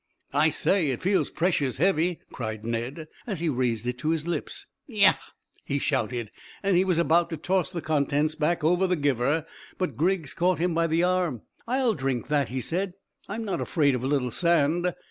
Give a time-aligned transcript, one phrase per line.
[0.33, 4.65] "I say, it feels precious heavy," cried Ned, as he raised it to his lips.
[4.87, 5.13] "Yah!"
[5.63, 6.31] he shouted,
[6.63, 9.45] and he was about to toss the contents back over the giver,
[9.77, 11.43] but Griggs caught him by the arm.
[11.67, 12.95] "I'll drink that," he said;
[13.29, 14.91] "I'm not afraid of a little sand."